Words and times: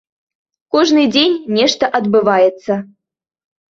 Кожны 0.75 1.03
дзень 1.15 1.37
нешта 1.61 1.85
адбываецца. 2.03 2.85